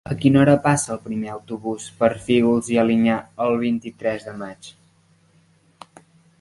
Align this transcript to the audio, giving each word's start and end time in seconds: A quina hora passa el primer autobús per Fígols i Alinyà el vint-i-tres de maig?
A 0.13 0.15
quina 0.21 0.39
hora 0.43 0.53
passa 0.61 0.91
el 0.95 1.01
primer 1.03 1.29
autobús 1.33 1.85
per 1.99 2.09
Fígols 2.25 2.71
i 2.77 2.81
Alinyà 2.85 3.21
el 3.47 3.55
vint-i-tres 3.67 4.29
de 4.31 4.37
maig? 4.43 4.75